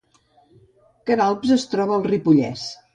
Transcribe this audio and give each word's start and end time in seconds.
Queralbs 1.11 1.55
es 1.59 1.69
troba 1.77 1.97
al 2.01 2.11
Ripollès 2.13 2.69